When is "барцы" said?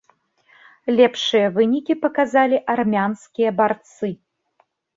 3.63-4.13